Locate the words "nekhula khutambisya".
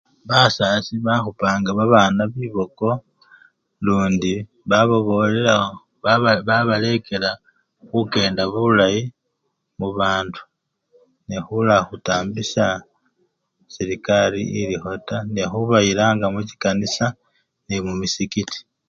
11.27-12.67